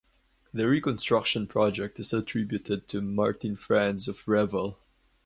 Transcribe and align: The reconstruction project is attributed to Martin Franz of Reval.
The 0.51 0.67
reconstruction 0.67 1.45
project 1.45 1.99
is 1.99 2.11
attributed 2.11 2.87
to 2.87 3.01
Martin 3.01 3.55
Franz 3.55 4.07
of 4.07 4.27
Reval. 4.27 4.79